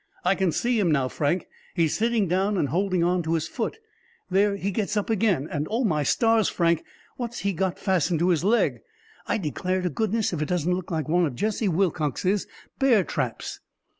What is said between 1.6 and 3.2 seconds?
He's sitting down and holding